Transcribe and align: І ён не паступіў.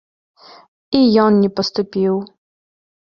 І 0.99 1.03
ён 1.25 1.31
не 1.43 1.49
паступіў. 1.59 2.13